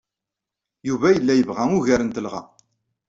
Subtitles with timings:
[0.87, 2.41] Yuba yella yebɣa ugar n telɣa.